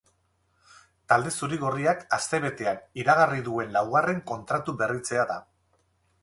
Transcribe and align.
Talde 1.11 1.33
zuri-gorriak 1.39 2.01
astebetean 2.17 2.79
iragarri 3.03 3.45
duen 3.51 3.77
laugarren 3.77 4.25
kontratu 4.33 4.77
berritzea 4.81 5.29
da. 5.35 5.39